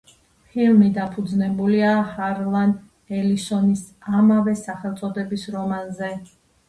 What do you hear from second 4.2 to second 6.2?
ამავე სახელწოდების რომანზე.